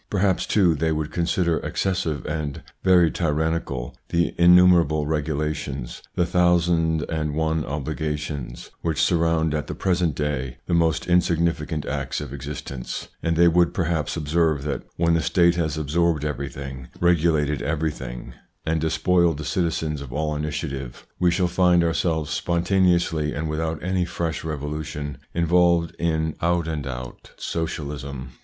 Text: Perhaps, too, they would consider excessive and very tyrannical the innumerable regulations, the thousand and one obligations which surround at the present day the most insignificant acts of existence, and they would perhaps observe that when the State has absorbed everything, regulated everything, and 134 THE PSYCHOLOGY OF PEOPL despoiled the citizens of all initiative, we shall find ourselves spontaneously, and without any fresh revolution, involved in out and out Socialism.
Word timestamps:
Perhaps, 0.09 0.47
too, 0.47 0.73
they 0.73 0.91
would 0.91 1.11
consider 1.11 1.59
excessive 1.59 2.25
and 2.25 2.63
very 2.83 3.11
tyrannical 3.11 3.95
the 4.09 4.33
innumerable 4.35 5.05
regulations, 5.05 6.01
the 6.15 6.25
thousand 6.25 7.05
and 7.07 7.35
one 7.35 7.63
obligations 7.63 8.71
which 8.81 8.99
surround 8.99 9.53
at 9.53 9.67
the 9.67 9.75
present 9.75 10.15
day 10.15 10.57
the 10.65 10.73
most 10.73 11.05
insignificant 11.05 11.85
acts 11.85 12.19
of 12.19 12.33
existence, 12.33 13.09
and 13.21 13.35
they 13.37 13.47
would 13.47 13.75
perhaps 13.75 14.17
observe 14.17 14.63
that 14.63 14.81
when 14.95 15.13
the 15.13 15.21
State 15.21 15.53
has 15.53 15.77
absorbed 15.77 16.25
everything, 16.25 16.87
regulated 16.99 17.61
everything, 17.61 18.33
and 18.65 18.81
134 18.81 18.85
THE 18.85 18.87
PSYCHOLOGY 18.87 18.87
OF 18.87 18.95
PEOPL 18.95 19.37
despoiled 19.37 19.37
the 19.37 19.69
citizens 19.77 20.01
of 20.01 20.11
all 20.11 20.35
initiative, 20.35 21.05
we 21.19 21.29
shall 21.29 21.47
find 21.47 21.83
ourselves 21.83 22.31
spontaneously, 22.31 23.35
and 23.35 23.47
without 23.47 23.83
any 23.83 24.05
fresh 24.05 24.43
revolution, 24.43 25.19
involved 25.35 25.95
in 25.99 26.35
out 26.41 26.67
and 26.67 26.87
out 26.87 27.33
Socialism. 27.37 28.29